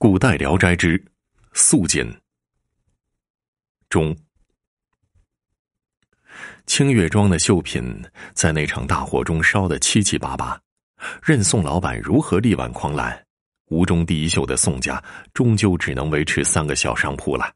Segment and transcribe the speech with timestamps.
[0.00, 1.04] 古代聊斋之
[1.54, 2.08] 素锦
[3.90, 4.16] 中，
[6.66, 8.00] 清月庄的绣品
[8.32, 10.56] 在那场大火中烧得七七八八，
[11.20, 13.26] 任宋老板如何力挽狂澜，
[13.70, 15.02] 吴中第一秀的宋家
[15.34, 17.52] 终究只能维持三个小商铺了。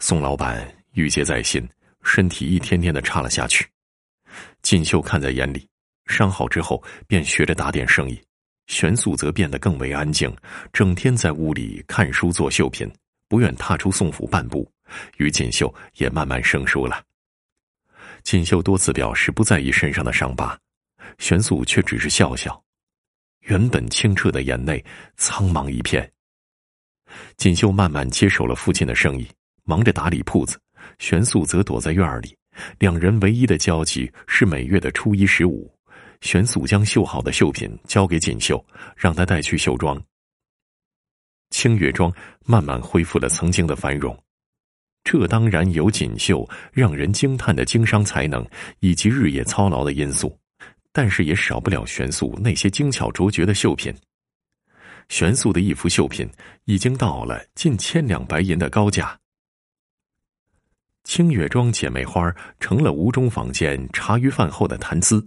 [0.00, 1.64] 宋老板郁结在心，
[2.02, 3.64] 身体一天天的差了下去。
[4.62, 5.64] 锦绣看在眼里，
[6.06, 8.20] 伤好之后便学着打点生意。
[8.70, 10.32] 玄素则变得更为安静，
[10.72, 12.88] 整天在屋里看书做绣品，
[13.28, 14.70] 不愿踏出宋府半步。
[15.18, 17.04] 与锦绣也慢慢生疏了。
[18.22, 20.56] 锦绣多次表示不在意身上的伤疤，
[21.18, 22.60] 玄素却只是笑笑。
[23.40, 24.82] 原本清澈的眼内
[25.16, 26.08] 苍茫一片。
[27.36, 29.28] 锦绣慢慢接手了父亲的生意，
[29.64, 30.60] 忙着打理铺子，
[30.98, 32.36] 玄素则躲在院里。
[32.78, 35.72] 两人唯一的交集是每月的初一十五。
[36.20, 38.64] 玄素将绣好的绣品交给锦绣，
[38.96, 40.00] 让他带去绣庄。
[41.50, 42.12] 清月庄
[42.44, 44.16] 慢慢恢复了曾经的繁荣，
[45.02, 48.46] 这当然有锦绣让人惊叹的经商才能
[48.80, 50.38] 以及日夜操劳的因素，
[50.92, 53.92] 但是也少不了玄素那些精巧卓绝的绣品。
[55.08, 56.28] 玄素的一幅绣品
[56.66, 59.18] 已经到了近千两白银的高价。
[61.02, 65.26] 清月庄姐妹花成了吴中坊间茶余饭后的谈资。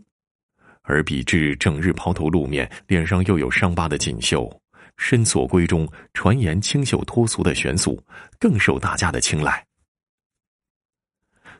[0.83, 4.49] 而比之整日抛头露面、脸上又有伤疤的锦绣，
[4.97, 8.01] 身锁闺中传言清秀脱俗的玄素，
[8.39, 9.65] 更受大家的青睐。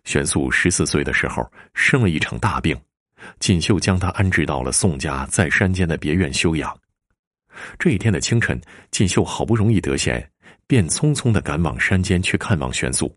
[0.03, 2.77] 玄素十四岁的时候生了一场大病，
[3.39, 6.77] 锦绣将她安置到了宋家在山间的别院休养。
[7.79, 8.59] 这一天的清晨，
[8.91, 10.29] 锦绣好不容易得闲，
[10.67, 13.16] 便匆匆的赶往山间去看望玄素。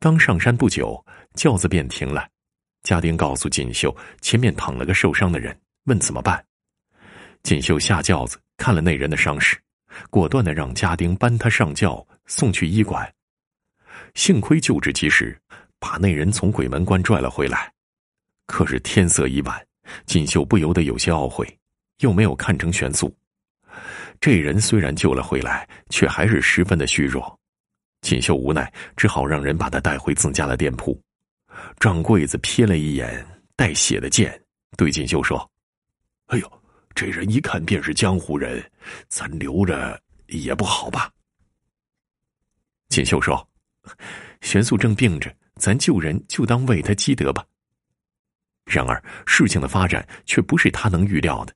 [0.00, 2.26] 刚上山不久，轿子便停了。
[2.82, 6.44] 家丁告诉锦绣，前面躺了个受伤的人，问怎么办。
[7.42, 9.56] 锦绣下轿子看了那人的伤势，
[10.10, 13.12] 果断的让家丁搬他上轿，送去医馆。
[14.14, 15.38] 幸亏救治及时，
[15.78, 17.72] 把那人从鬼门关拽了回来。
[18.46, 19.64] 可是天色已晚，
[20.06, 21.46] 锦绣不由得有些懊悔，
[22.00, 23.14] 又没有看成玄素。
[24.20, 27.38] 这人虽然救了回来，却还是十分的虚弱。
[28.02, 31.00] 锦绣无奈，只好让人把他带回自家的店铺。
[31.78, 33.26] 掌柜子瞥了一眼
[33.56, 34.40] 带血的剑，
[34.76, 35.50] 对锦绣说
[36.26, 36.62] ：“哎呦，
[36.94, 38.62] 这人一看便是江湖人，
[39.08, 41.10] 咱留着也不好吧？”
[42.88, 43.48] 锦绣说
[44.42, 47.44] ：“玄素正病着，咱救人就当为他积德吧。”
[48.64, 51.54] 然而事情的发展却不是他能预料的。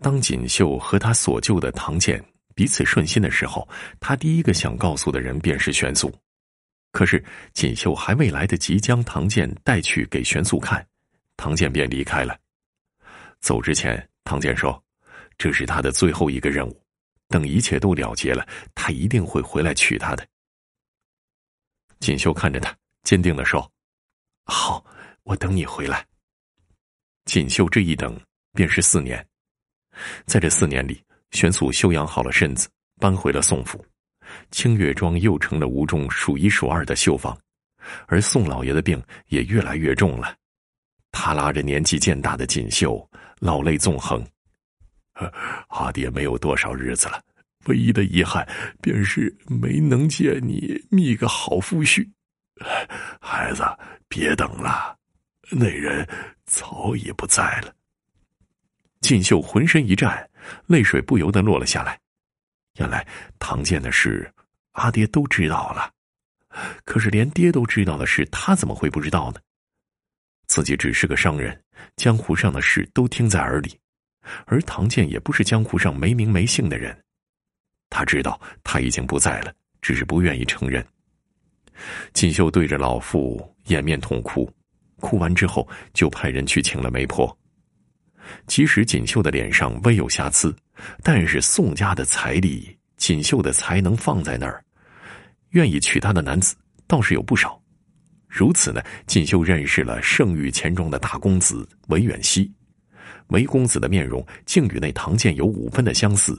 [0.00, 3.68] 当锦绣和他所救的唐剑彼此顺心的时候，
[4.00, 6.12] 他第一个想告诉的人便是玄素。
[6.92, 7.22] 可是
[7.54, 10.86] 锦绣还未来得及将唐建带去给玄素看，
[11.36, 12.38] 唐建便离开了。
[13.40, 14.80] 走之前，唐建说
[15.36, 16.80] ：“这是他的最后一个任务，
[17.28, 20.24] 等一切都了结了，他一定会回来娶她的。”
[21.98, 23.68] 锦绣看着他，坚定的说
[24.44, 24.84] ：“好，
[25.22, 26.06] 我等你回来。”
[27.24, 28.20] 锦绣这一等
[28.52, 29.26] 便是四年，
[30.26, 32.68] 在这四年里，玄素修养好了身子，
[33.00, 33.82] 搬回了宋府。
[34.50, 37.36] 清月庄又成了吴中数一数二的绣坊，
[38.06, 40.34] 而宋老爷的病也越来越重了。
[41.10, 43.08] 他拉着年纪渐大的锦绣，
[43.40, 44.24] 老泪纵横。
[45.68, 47.22] 阿爹没有多少日子了，
[47.66, 48.48] 唯一的遗憾
[48.80, 52.08] 便是没能见你觅个好夫婿。
[53.20, 53.62] 孩子，
[54.08, 54.96] 别等了，
[55.50, 56.08] 那人
[56.46, 57.72] 早已不在了。
[59.00, 60.30] 锦绣浑身一颤，
[60.66, 61.98] 泪水不由得落了下来。
[62.78, 63.06] 原来
[63.38, 64.32] 唐建的事，
[64.72, 65.90] 阿爹都知道了。
[66.84, 69.40] 可是连爹都知道的事，他怎么会不知道呢？
[70.46, 71.58] 自己只是个商人，
[71.96, 73.78] 江湖上的事都听在耳里。
[74.46, 76.96] 而唐建也不是江湖上没名没姓的人，
[77.90, 80.86] 他知道他已经不在了，只是不愿意承认。
[82.12, 84.48] 锦绣对着老妇掩面痛哭，
[85.00, 87.36] 哭完之后就派人去请了媒婆。
[88.46, 90.54] 即使锦绣的脸上微有瑕疵，
[91.02, 94.64] 但是宋家的财力、锦绣的才能放在那儿，
[95.50, 96.54] 愿意娶她的男子
[96.86, 97.60] 倒是有不少。
[98.28, 102.50] 如此呢，锦绣认识了盛誉钱庄的大公子韦远熙。
[103.28, 106.38] 韦公子的面容竟与那唐建有五分的相似，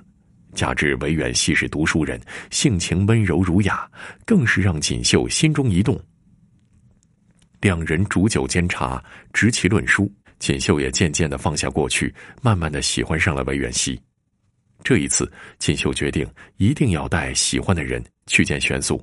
[0.53, 2.19] 加之韦远熙是读书人，
[2.51, 3.89] 性情温柔儒雅，
[4.25, 5.99] 更是让锦绣心中一动。
[7.61, 10.11] 两人煮酒煎茶，执棋论书。
[10.43, 13.97] 锦绣也渐渐的放下过去，慢慢的喜欢上了韦远熙。
[14.83, 19.01] 这一次，锦绣决定一定要带喜欢的人去见玄素。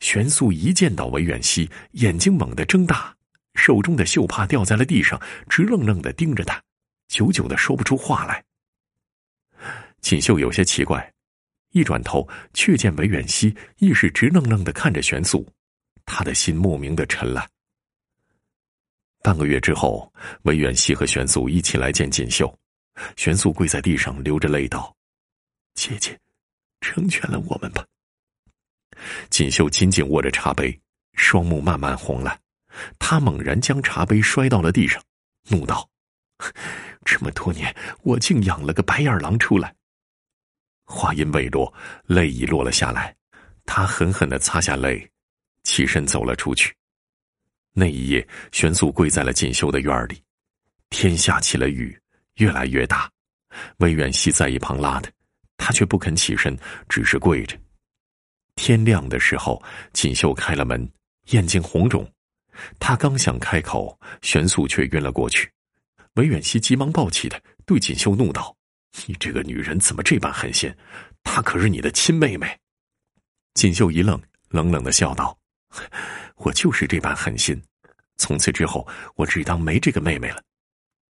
[0.00, 3.14] 玄素一见到韦远熙，眼睛猛地睁大，
[3.56, 5.20] 手中的绣帕掉在了地上，
[5.50, 6.62] 直愣愣的盯着他，
[7.08, 8.42] 久久的说不出话来。
[10.00, 11.12] 锦绣有些奇怪，
[11.72, 15.46] 一转头却见韦远熙亦是直愣愣的看着玄素，
[16.06, 17.46] 他的心莫名的沉了。
[19.22, 22.56] 半个月之后，韦远熙和玄素一起来见锦绣，
[23.16, 24.94] 玄素跪在地上流着泪道
[25.74, 26.18] ：“姐姐，
[26.80, 27.84] 成全了我们吧。”
[29.28, 30.80] 锦绣紧紧握着茶杯，
[31.14, 32.38] 双目慢慢红了，
[32.98, 35.02] 他猛然将茶杯摔到了地上，
[35.48, 35.88] 怒道
[37.04, 39.74] ：“这么多年，我竟养了个白眼狼出来！”
[40.86, 41.74] 话音未落，
[42.04, 43.14] 泪已落了下来，
[43.64, 45.10] 他狠狠的擦下泪，
[45.64, 46.72] 起身走了出去。
[47.78, 50.18] 那一夜，玄素跪在了锦绣的院里，
[50.88, 51.94] 天下起了雨，
[52.36, 53.10] 越来越大。
[53.76, 55.10] 魏远熙在一旁拉他，
[55.58, 56.56] 他却不肯起身，
[56.88, 57.54] 只是跪着。
[58.54, 59.62] 天亮的时候，
[59.92, 60.90] 锦绣开了门，
[61.32, 62.10] 眼睛红肿。
[62.80, 65.52] 他刚想开口，玄素却晕了过去。
[66.14, 68.56] 魏远熙急忙抱起他，对锦绣怒道
[69.04, 70.74] ：“你这个女人怎么这般狠心？
[71.22, 72.58] 她可是你的亲妹妹。”
[73.52, 74.18] 锦绣一愣，
[74.48, 75.38] 冷冷的笑道。
[76.36, 77.60] 我就是这般狠心，
[78.16, 80.42] 从此之后，我只当没这个妹妹了。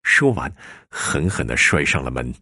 [0.02, 0.52] 说完，
[0.88, 2.32] 狠狠的摔上了门。